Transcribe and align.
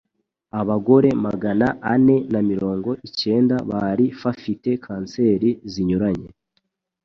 Abagore 0.59 1.09
Magana 1.25 1.67
ane 1.93 2.17
mirongo 2.51 2.89
icyenda 3.07 3.55
bari 3.69 4.05
fafite 4.21 4.69
kanseri 4.85 5.49
zinyuranye 5.71 6.29